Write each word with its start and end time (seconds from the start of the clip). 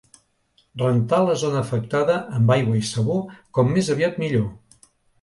Rentar 0.81 1.19
la 1.25 1.35
zona 1.43 1.61
afectada 1.61 2.17
amb 2.39 2.57
aigua 2.57 2.81
i 2.83 2.83
sabó 2.95 3.21
com 3.59 3.73
més 3.79 3.97
aviat 3.99 4.23
millor. 4.27 4.53